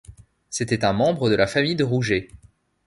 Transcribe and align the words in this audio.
C'était 0.49 0.83
un 0.83 0.93
membre 0.93 1.29
de 1.29 1.35
la 1.35 1.45
famille 1.45 1.75
de 1.75 1.83
Rougé. 1.83 2.31